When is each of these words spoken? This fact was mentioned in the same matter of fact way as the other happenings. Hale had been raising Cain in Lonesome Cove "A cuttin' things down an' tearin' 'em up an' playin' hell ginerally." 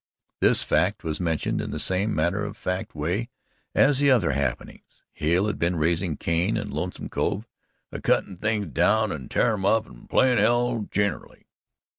This 0.39 0.63
fact 0.63 1.03
was 1.03 1.19
mentioned 1.19 1.61
in 1.61 1.69
the 1.69 1.77
same 1.77 2.15
matter 2.15 2.43
of 2.43 2.57
fact 2.57 2.95
way 2.95 3.29
as 3.75 3.99
the 3.99 4.09
other 4.09 4.31
happenings. 4.31 5.03
Hale 5.13 5.45
had 5.45 5.59
been 5.59 5.75
raising 5.75 6.17
Cain 6.17 6.57
in 6.57 6.71
Lonesome 6.71 7.07
Cove 7.07 7.47
"A 7.91 8.01
cuttin' 8.01 8.35
things 8.35 8.65
down 8.65 9.11
an' 9.11 9.29
tearin' 9.29 9.59
'em 9.59 9.65
up 9.65 9.85
an' 9.85 10.07
playin' 10.07 10.39
hell 10.39 10.87
ginerally." 10.89 11.45